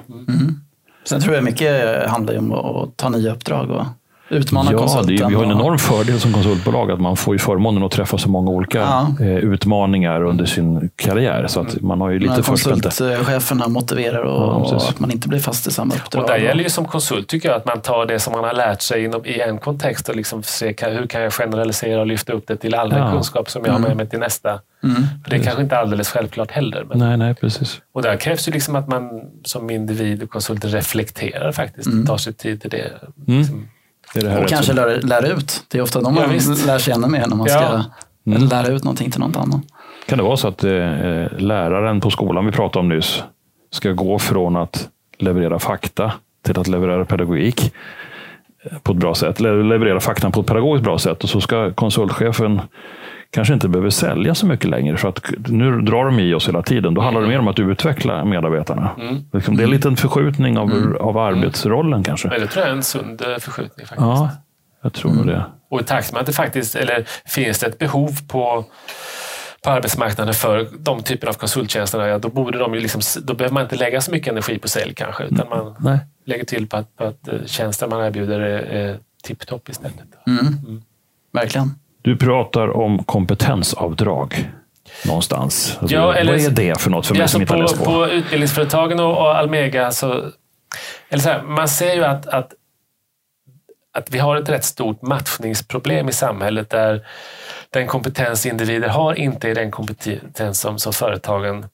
[1.04, 3.84] Sen tror jag mycket handlar ju om att, att ta nya uppdrag och
[4.30, 5.24] utmana Ja, det konsulten.
[5.26, 8.18] är, vi har en enorm fördel som konsultbolag att man får ju förmånen att träffa
[8.18, 9.14] så många olika Ja.
[9.20, 11.46] eh, utmaningar under sin karriär.
[11.46, 15.38] Så att man har ju lite konsultcheferna motiverar och, Ja, och att man inte blir
[15.40, 16.22] fast i samma uppdrag.
[16.24, 18.52] Och där gäller ju som konsult tycker jag att man tar det som man har
[18.54, 22.06] lärt sig inom, i en kontext och liksom se kan, hur kan jag generalisera och
[22.06, 23.12] lyfta upp det till allmän Ja.
[23.12, 24.60] kunskap som jag har med mig till nästa.
[24.84, 25.02] Mm.
[25.24, 26.84] För det är kanske inte alldeles självklart heller.
[26.88, 27.80] Men, Nej, nej, precis.
[27.92, 29.10] och där krävs ju liksom att man
[29.44, 32.06] som individ och konsult reflekterar faktiskt.
[32.06, 32.90] Tar sig tid till det.
[33.28, 33.68] Mm.
[34.14, 35.64] Det det här Och kanske lär, lär ut.
[35.68, 36.66] Det är ofta de Ja, man visst.
[36.66, 37.84] lär sig ännu mer när man ska Ja.
[38.26, 38.48] Mm.
[38.48, 39.60] lära ut någonting till något annat.
[40.06, 40.70] Kan det vara så att eh,
[41.38, 43.22] läraren på skolan vi pratade om nyss
[43.70, 46.12] ska gå från att leverera fakta
[46.44, 47.72] till att leverera pedagogik
[48.82, 49.40] på ett bra sätt.
[49.40, 51.22] Le- Leverera fakta på ett pedagogiskt bra sätt.
[51.24, 52.60] Och så ska konsultchefen
[53.30, 54.96] kanske inte behöver sälja så mycket längre.
[54.96, 56.94] För att nu drar de i oss hela tiden.
[56.94, 58.90] Då handlar det mer om att utveckla medarbetarna.
[59.32, 62.28] Liksom, Det är en liten förskjutning av, av arbetsrollen kanske.
[62.28, 64.00] Men det tror jag är en sund eh, förskjutning faktiskt.
[64.00, 64.30] Ja,
[64.82, 65.44] jag tror nog det.
[65.70, 68.64] Och i takt med att det faktiskt, eller finns det ett behov på,
[69.64, 73.54] på arbetsmarknaden för de typer av konsulttjänster, ja, då, borde de ju liksom, då behöver
[73.54, 75.98] man inte lägga så mycket energi på sälj kanske, utan man Nej.
[76.26, 79.94] lägger till på att, på att eh, tjänsten man erbjuder är, är tipptopp istället.
[80.26, 80.82] Mm.
[81.32, 81.74] Verkligen.
[82.02, 84.50] Du pratar om kompetensavdrag
[85.06, 85.78] någonstans.
[85.80, 87.62] Alltså, Ja, eller- vad är det för något för mig Ja, som inte har på,
[87.62, 87.84] läst på?
[87.84, 90.24] på utbildningsföretagen och, och Almega så,
[91.08, 92.52] eller så här, man ser ju att, att,
[93.92, 97.06] att vi har ett rätt stort matchningsproblem i samhället där
[97.70, 101.66] den kompetens individer har inte är den kompetens som, som företagen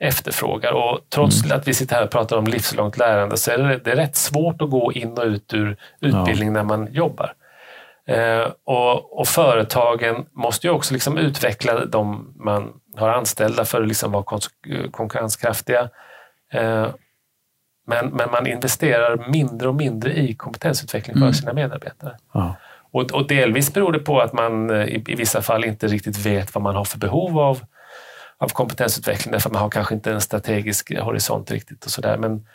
[0.00, 0.72] efterfrågar.
[0.72, 1.56] Och trots Mm.
[1.58, 4.16] att vi sitter här och pratar om livslångt lärande så är det, det är rätt
[4.16, 7.32] svårt att gå in och ut ur utbildning när man jobbar.
[8.08, 13.88] Eh, och, och företagen måste ju också liksom utveckla de man har anställda för att
[13.88, 14.40] liksom vara
[14.90, 15.88] konkurrenskraftiga.
[16.52, 16.88] Eh,
[17.86, 22.16] men, men man investerar mindre och mindre i kompetensutveckling för sina medarbetare.
[22.32, 22.56] Ja.
[22.92, 26.26] Och, och delvis beror det på att man eh, i, i vissa fall inte riktigt
[26.26, 27.60] vet vad man har för behov av,
[28.38, 32.16] av kompetensutveckling därför man har kanske inte en strategisk horisont riktigt och sådär.
[32.16, 32.46] Men,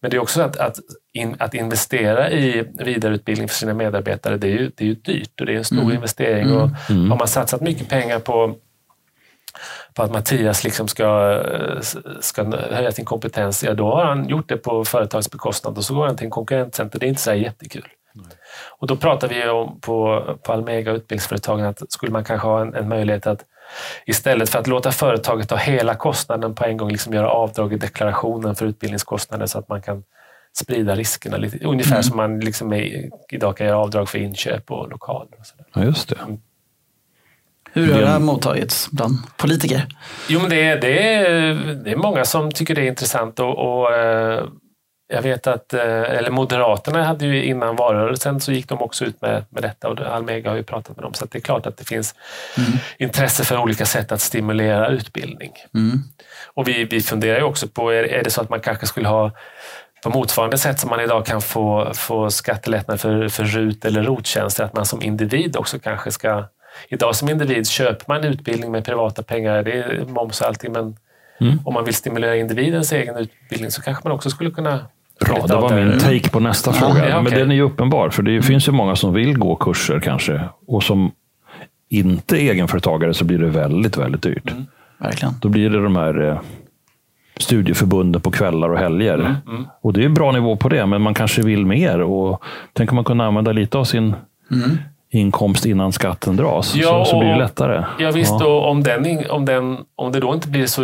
[0.00, 0.78] men det är också att, att,
[1.12, 5.40] in, att investera i vidareutbildning för sina medarbetare, det är ju, det är ju dyrt
[5.40, 6.52] och det är en stor investering.
[6.52, 8.56] Och Har man satsat mycket pengar på
[9.94, 11.42] på att Mattias liksom ska,
[12.20, 15.94] ska höja sin kompetens, ja då har han gjort det på företagets bekostnad och så
[15.94, 16.98] går han till en konkurrentcenter.
[16.98, 17.88] Det är inte så jättekul.
[18.78, 22.74] Och då pratar vi om på, på Almega utbildningsföretagen att skulle man kanske ha en,
[22.74, 23.44] en möjlighet att
[24.06, 27.76] istället för att låta företaget ta hela kostnaden på en gång, liksom göra avdrag i
[27.76, 30.02] deklarationen för utbildningskostnader så att man kan
[30.52, 31.66] sprida riskerna lite.
[31.66, 35.38] Ungefär som man liksom är, idag kan göra avdrag för inköp och lokaler.
[35.38, 35.66] Och så där.
[35.72, 36.16] Ja, just det.
[37.72, 39.86] Hur har det här mottagits bland politiker?
[40.28, 41.54] Jo, men det är, det, är,
[41.84, 44.44] det är många som tycker det är intressant och, och eh,
[45.12, 49.22] jag vet att eh, eller Moderaterna hade ju innan valrörelsen så gick de också ut
[49.22, 51.76] med, med detta och Almega har ju pratat med dem så det är klart att
[51.76, 52.14] det finns
[52.98, 55.52] intresse för olika sätt att stimulera utbildning.
[55.74, 55.98] Mm.
[56.54, 59.08] Och vi, vi funderar ju också på, är, är det så att man kanske skulle
[59.08, 59.30] ha
[60.02, 64.64] på motsvarande sätt som man idag kan få, få skattelättnader för, för RUT eller ROT-tjänster,
[64.64, 66.44] att man som individ också kanske ska...
[66.88, 70.96] Idag som individ köper man utbildning med privata pengar, det är moms och allting, men
[71.64, 74.86] om man vill stimulera individens egen utbildning så kanske man också skulle kunna...
[75.26, 77.08] Bra, det var min take på nästa fråga.
[77.08, 77.38] ja, Men okej.
[77.38, 80.82] den är ju uppenbar, för det finns ju många som vill gå kurser kanske och
[80.82, 81.10] som
[81.88, 84.52] inte är egenföretagare så blir det väldigt, väldigt dyrt.
[84.98, 85.34] Verkligen.
[85.40, 86.40] Då blir det de här eh,
[87.36, 89.36] studieförbunden på kvällar och helger.
[89.82, 92.00] Och det är bra nivå på det, men man kanske vill mer.
[92.00, 94.14] Och tänker man kunna använda lite av sin
[95.12, 97.84] inkomst innan skatten dras, Ja, så, så blir det lättare.
[97.98, 98.46] Ja, visst, Ja.
[98.46, 100.82] och om, den, om, den, om det då inte blir så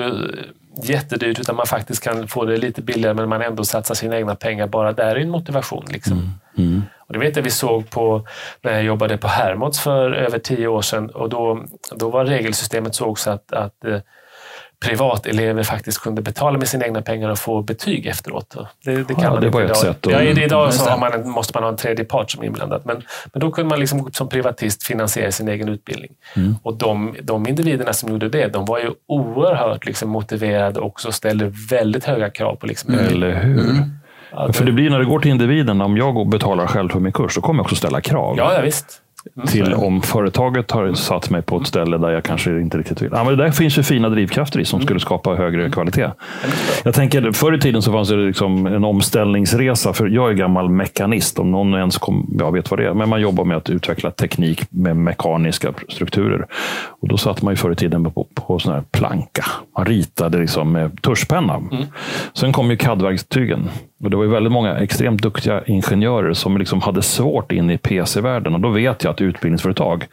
[0.82, 4.34] jättedyrt utan man faktiskt kan få det lite billigare men man ändå satsar sina egna
[4.34, 5.84] pengar bara där är en motivation.
[5.88, 6.38] Liksom.
[6.58, 6.82] Mm.
[6.98, 8.26] Och det vet jag vi såg på
[8.62, 12.94] när jag jobbade på Hermods för över tio år sedan och då, då var regelsystemet
[12.94, 13.98] så också att, att eh,
[14.84, 18.54] privatelever faktiskt kunde betala med sina egna pengar och få betyg efteråt.
[18.54, 19.76] Och Det, det kan Ja, man det var ett idag.
[19.76, 20.96] sätt att- Ja, idag så det.
[20.96, 22.82] man måste man ha en tredje part som är inblandad.
[22.84, 26.10] Men, men då kunde man liksom som privatist finansiera sin egen utbildning.
[26.36, 26.54] Mm.
[26.62, 31.52] Och de, de individerna som gjorde det, de var ju oerhört liksom motiverade och ställde
[31.70, 33.82] väldigt höga krav på liksom, Eller hur?
[34.32, 37.00] Ja, För det blir när det går till individen, om jag och betalar själv för
[37.00, 38.34] min kurs, så kommer jag också ställa krav.
[38.38, 39.02] Ja, ja visst.
[39.36, 39.46] Mm.
[39.46, 43.10] till om företaget har satt mig på ett ställe där jag kanske inte riktigt vill.
[43.12, 46.10] Ja, men det där finns ju fina drivkrafter i som skulle skapa högre kvalitet.
[46.84, 49.92] Jag tänker, förr i tiden så fanns det liksom en omställningsresa.
[49.92, 52.94] För jag är gammal mekanist, om någon ens kom, jag vet vad det är.
[52.94, 56.46] Men man jobbar med att utveckla teknik med mekaniska strukturer.
[57.00, 59.44] Och då satt man ju förr i tiden på, på sån här planka.
[59.76, 61.54] Man ritade liksom med tuschpenna.
[61.54, 61.84] Mm.
[62.34, 63.68] Sen kom ju CAD-verktygen.
[64.04, 67.78] Och det var ju väldigt många extremt duktiga ingenjörer som liksom hade svårt in i
[67.78, 68.54] PC-världen.
[68.54, 70.06] Och då vet jag att utbildningsföretag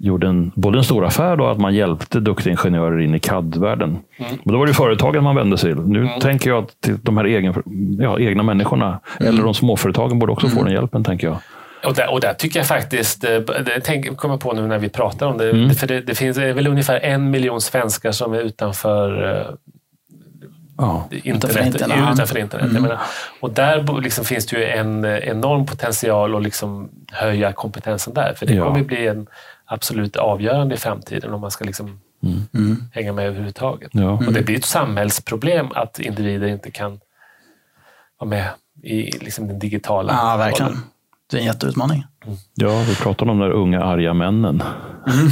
[0.00, 3.88] gjorde en, både en stor affär och att man hjälpte duktiga ingenjörer in i CAD-världen.
[3.90, 4.30] Mm.
[4.44, 5.82] Men då var det företagen man vände sig till.
[5.82, 7.54] Nu tänker jag att de här egen,
[8.00, 9.32] ja, egna människorna, Mm.
[9.32, 11.36] eller de småföretagen, borde också få den hjälpen, tänker jag.
[11.86, 14.78] Och där, och där tycker jag faktiskt, eh, det tänk, kommer jag på nu när
[14.78, 15.70] vi pratar om det, Mm.
[15.70, 19.54] för det, det finns det väl ungefär en miljon svenskar som är utanför eh,
[20.78, 21.08] Ja.
[21.10, 21.66] internet.
[21.66, 22.72] internet, Utanför internet.
[22.72, 22.98] menar,
[23.40, 28.34] och där liksom finns det ju en eh, enorm potential att liksom höja kompetensen där.
[28.36, 28.64] För det Ja.
[28.66, 29.26] kommer bli en
[29.64, 32.00] absolut avgörande i framtiden om man ska liksom
[32.92, 33.90] hänga med överhuvudtaget.
[33.92, 34.10] Ja.
[34.10, 37.00] Och det blir ett samhällsproblem att individer inte kan
[38.18, 38.46] vara med
[38.82, 40.68] i liksom den digitala Ja, verkligen.
[40.70, 40.82] rollen.
[41.30, 42.04] Det är en jätteutmaning.
[42.54, 44.62] Ja, vi pratar om de där unga arga männen.
[45.06, 45.28] Mm.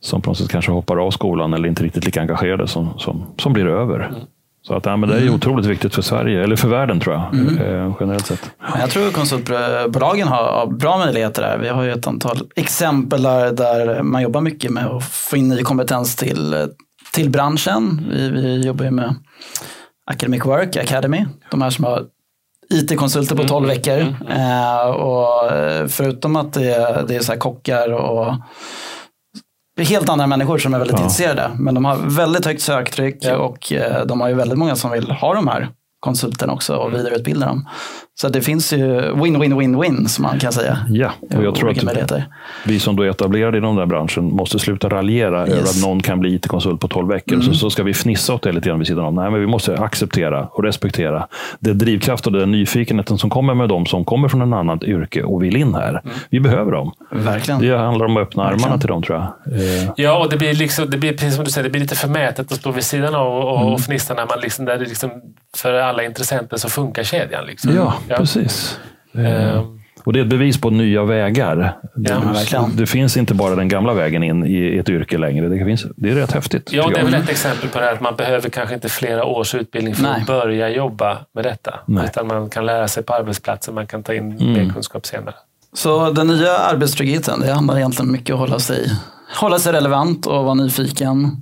[0.00, 3.26] Som på något sätt kanske hoppar av skolan eller inte riktigt lika engagerade som, som,
[3.38, 4.00] som blir över.
[4.08, 4.20] Mm.
[4.68, 7.14] Så att, ja, men det är ju otroligt viktigt för Sverige, eller för världen tror
[7.14, 7.22] jag,
[7.66, 8.50] eh, generellt sett.
[8.78, 11.58] Jag tror konsultbolagen har, har bra möjligheter där.
[11.58, 15.48] Vi har ju ett antal exempel där, där man jobbar mycket med att få in
[15.48, 16.68] ny kompetens till,
[17.14, 18.06] till branschen.
[18.10, 19.14] Vi, vi jobbar ju med
[20.10, 22.02] Academic Work Academy, de här som har
[22.74, 24.00] IT-konsulter på 12 veckor.
[24.30, 28.34] Eh, och eh, förutom att det, är- det är så här kockar och
[29.84, 31.02] helt andra människor som är väldigt Ja.
[31.02, 31.50] intresserade.
[31.58, 33.36] Men de har väldigt högt söktryck Ja.
[33.36, 35.68] och eh, de har ju väldigt många som vill ha de här
[36.00, 37.68] konsulterna också och vidareutbilda dem.
[38.20, 40.78] Så det finns ju win-win-win-win som man kan säga.
[40.88, 42.12] Ja, och jag tror att
[42.66, 46.00] vi som då är etablerade i den där branschen måste sluta raljera över att någon
[46.02, 47.40] kan bli IT-konsult på 12 veckor.
[47.40, 49.14] Så, så ska vi fnissa åt det lite grann vid sidan om.
[49.14, 51.26] Nej, men vi måste acceptera och respektera
[51.60, 55.22] det drivkraft och den nyfikenheten som kommer med dem som kommer från en annat yrke
[55.22, 56.02] och vill in här.
[56.30, 56.92] Vi behöver dem.
[57.10, 57.60] Verkligen.
[57.60, 58.64] Det handlar om att öppna Verkligen.
[58.64, 59.54] armarna till dem tror jag.
[59.60, 61.94] Eh, Ja, och det blir, liksom, det blir precis som du säger, det blir lite
[61.96, 63.72] förmätet att stå vid sidan av och, Mm.
[63.72, 65.10] och fnissa när man liksom, där det liksom,
[65.56, 67.46] för alla intressenter så funkar kedjan.
[67.46, 67.74] Liksom.
[67.76, 68.78] Ja, precis.
[69.14, 69.64] Eh, Ehm,
[70.04, 71.56] Och det är ett bevis på nya vägar.
[71.96, 72.76] Det, Ja, verkligen.
[72.76, 75.48] det finns inte bara den gamla vägen in i ett yrke längre.
[75.48, 76.72] Det, finns, det är rätt häftigt.
[76.72, 79.24] Ja, det är väl ett exempel på det här att man behöver kanske inte flera
[79.24, 80.20] års utbildning för Nej.
[80.20, 81.74] att börja jobba med detta.
[81.86, 82.04] Nej.
[82.04, 84.52] Utan man kan lära sig på arbetsplatsen, man kan ta in Mm.
[84.52, 85.34] mer kunskap senare.
[85.72, 88.90] Så den nya arbetstryggheten, det handlar egentligen mycket om att hålla sig,
[89.40, 91.36] hålla sig relevant och vara nyfiken.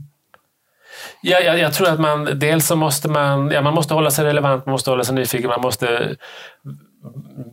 [1.22, 4.24] Ja, jag, jag tror att man, dels så måste man, ja, man måste hålla sig
[4.24, 6.16] relevant, man måste hålla sig nyfiken, man måste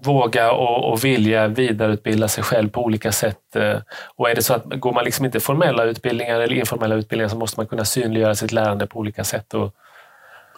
[0.04, 3.56] våga och, och vilja vidareutbilda sig själv på olika sätt.
[3.56, 3.78] Eh,
[4.16, 7.38] Och är det så att går man liksom inte formella utbildningar eller informella utbildningar så
[7.38, 9.74] måste man kunna synliggöra sitt lärande på olika sätt och,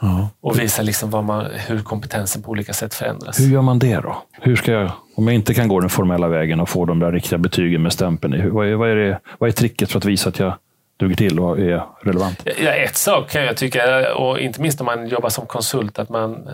[0.01, 0.29] Ja.
[0.41, 3.39] och visa liksom man, hur kompetensen på olika sätt förändras.
[3.39, 4.23] Hur gör man det då?
[4.41, 7.11] Hur ska jag, om jag inte kan gå den formella vägen och få de där
[7.11, 10.05] riktiga betygen med stämpeln i, vad är, vad är, det, vad är tricket för att
[10.05, 10.53] visa att jag
[10.99, 12.47] duger till och är relevant?
[12.59, 16.09] Ja, ett sak kan jag tycka, och inte minst om man jobbar som konsult, att
[16.09, 16.49] man,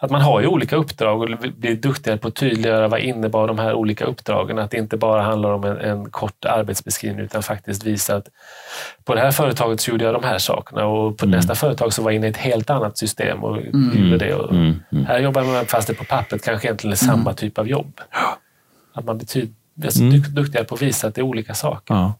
[0.00, 3.58] att man har ju olika uppdrag och blir duktigare på att tydliggöra vad innebär de
[3.58, 4.58] här olika uppdragen.
[4.58, 8.28] Att det inte bara handlar om en, en kort arbetsbeskrivning utan faktiskt visa att
[9.04, 12.02] på det här företaget så gjorde jag de här sakerna och på nästa företag så
[12.02, 13.58] var jag inne i ett helt annat system och
[13.94, 14.34] gjorde det.
[14.34, 15.04] Och Mm, mm.
[15.06, 18.00] Här jobbar man fast det på pappret kanske egentligen är samma typ av jobb.
[18.94, 20.22] Att man blir blir Mm.
[20.34, 21.94] duktigare på att visa att det är olika saker.
[21.94, 22.12] Ja.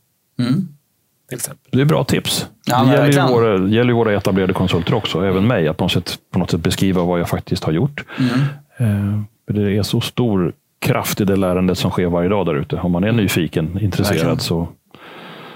[1.29, 1.69] Till exempel.
[1.71, 2.47] Det är bra tips.
[2.67, 5.85] Ja, det gäller ju, våra, gäller ju våra etablerade konsulter också, även mig, att på
[5.85, 8.05] något sätt, på något sätt beskriva vad jag faktiskt har gjort.
[8.19, 8.31] Mm.
[8.77, 12.55] Eh, för det är så stor kraft i det lärandet som sker varje dag där
[12.55, 12.77] ute.
[12.77, 14.39] Om man är nyfiken, intresserad, Verkligen.
[14.41, 14.69] så,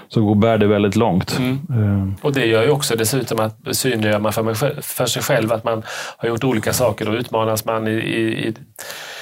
[0.07, 1.39] så går- bär det väldigt långt.
[1.39, 1.59] Mm.
[1.69, 5.21] Eh, Och det gör ju också dessutom att synliggör man för, mig själv- för sig
[5.23, 5.83] själv att man
[6.17, 7.05] har gjort olika saker.
[7.05, 8.53] Då utmanas man i, i, i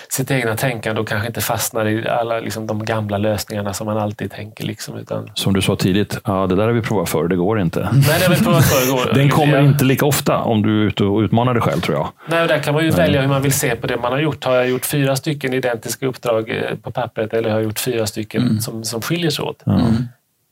[0.09, 3.97] sitt egna tänkande och kanske inte fastnar i alla liksom, de gamla lösningarna som man
[3.97, 4.63] alltid tänker.
[4.63, 7.59] Liksom, utan, som du sa tidigt, ja, det där har vi provat förr, det går
[7.59, 7.79] inte.
[7.93, 9.13] nej, det har vi provat förr igår.
[9.13, 12.09] Den kommer inte lika ofta om du är ute och utmanar dig själv, tror jag.
[12.27, 14.19] Nej, och där kan man ju välja hur man vill se på det man har
[14.19, 14.43] gjort.
[14.43, 18.05] Har jag gjort fyra stycken identiska uppdrag eh, på pappret eller har jag gjort fyra
[18.07, 19.61] stycken som, som skiljer sig åt?
[19.65, 19.81] Ja.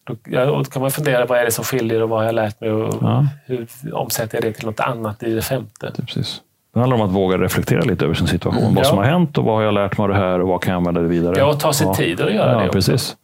[0.08, 2.72] Då, kan man fundera, vad är det som skiljer och vad har jag lärt mig
[2.72, 3.28] och Ja.
[3.46, 5.92] hur omsätter jag det till något annat i det femte?
[5.96, 6.42] Det, är precis.
[6.76, 8.76] Det handlar om att våga reflektera lite över sin situation.
[8.76, 8.90] vad Ja.
[8.90, 10.72] som har hänt och vad har jag lärt mig av det här och vad kan
[10.72, 11.36] jag använda det vidare.
[11.38, 12.70] Ja, och ta sig tid att göra ja, det.
[12.70, 13.16] Precis.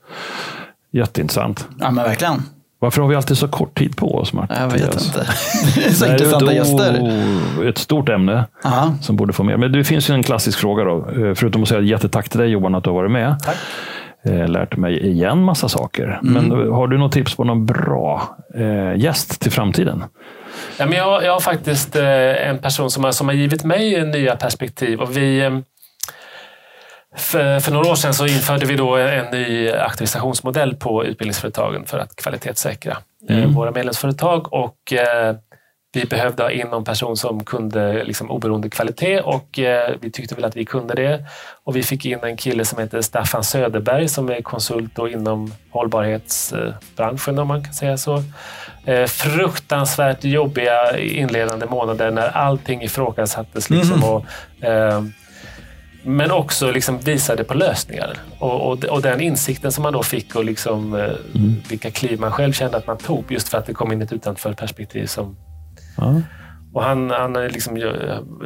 [0.91, 1.67] Jätteintressant.
[1.79, 2.33] Ja, men verkligen.
[2.79, 4.57] Varför har vi alltid så kort tid på oss, Martin?
[4.59, 5.19] Jag vet inte.
[5.75, 7.11] Det är så Nej, intressanta ett, gäster.
[7.69, 8.93] ett stort ämne Ja.
[9.01, 9.57] som borde få mer.
[9.57, 10.97] Men det finns ju en klassisk fråga då.
[10.97, 13.35] Eh, Förutom att säga jättetack till dig Johan att du har varit med.
[13.45, 13.55] Tack.
[14.25, 16.19] Eh, Lärt mig igen massa saker.
[16.21, 18.21] Men eh, har du något tips på någon bra
[18.55, 20.03] eh, gäst till framtiden?
[20.77, 24.05] Ja, men jag, jag har faktiskt eh, en person som har, som har givit mig
[24.05, 25.01] nya perspektiv.
[25.01, 25.59] Och vi, eh,
[27.15, 31.99] För, för, några år sedan så införde vi då en ny aktivationsmodell på utbildningsföretagen för
[31.99, 32.97] att kvalitetssäkra
[33.29, 33.53] mm.
[33.53, 34.53] våra medlemsföretag.
[34.53, 35.35] Och eh,
[35.93, 40.35] vi behövde ha in någon person som kunde liksom, oberoende kvalitet och eh, vi tyckte
[40.35, 41.25] väl att vi kunde det.
[41.63, 47.39] Och vi fick in en kille som heter Staffan Söderberg som är konsult inom hållbarhetsbranschen
[47.39, 48.23] om man kan säga så.
[48.85, 53.69] Eh, fruktansvärt jobbiga inledande månader när allting ifrågasattes.
[53.69, 54.09] Liksom, mm.
[54.09, 54.25] och,
[54.63, 55.03] eh,
[56.03, 58.17] men också liksom visade på lösningar.
[58.39, 61.03] Och, och, och, den insikten som man då fick och liksom, eh,
[61.35, 61.55] mm.
[61.69, 64.13] vilka kliv man själv kände att man tog just för att det kom in ett
[64.13, 65.37] utanför perspektiv som
[65.97, 66.21] Ja.
[66.73, 67.77] Och han, han är liksom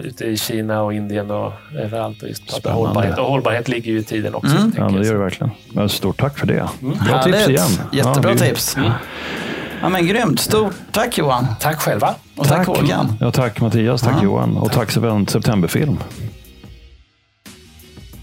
[0.04, 3.18] ute i Kina och Indien och överallt och just pratar hållbarhet.
[3.18, 4.58] Och hållbarhet ligger ju i tiden också.
[4.58, 4.74] Mm.
[4.78, 5.52] Ja, det gör det verkligen.
[5.74, 6.70] Men stort tack för det.
[6.82, 6.98] Mm.
[6.98, 7.46] Bra Härligt.
[7.46, 7.88] tips igen.
[7.92, 8.50] Jättebra ja, vi...
[8.50, 8.78] tips.
[8.78, 8.92] Mm.
[9.86, 10.40] Ja, men grymt.
[10.40, 11.46] Stort tack Johan.
[11.60, 12.16] Tack själva.
[12.36, 13.18] Och tack, tack Håkan.
[13.20, 14.24] Ja, tack Mattias, tack ja.
[14.24, 15.98] Johan och tack, tack Septemberfilm.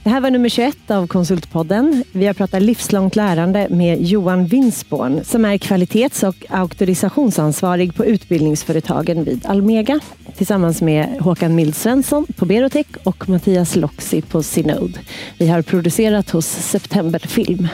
[0.05, 2.05] Det här var nummer 21 av Konsultpodden.
[2.13, 9.25] Vi har pratat livslångt lärande med Johan Winsborn som är kvalitets och auktorisationsansvarig på utbildningsföretagen
[9.25, 10.01] vid Almega
[10.37, 14.99] tillsammans med Håkan Mildsvensson på Berotech och Mattias Loxi på Synode.
[15.39, 17.69] Vi har producerat hos September Film.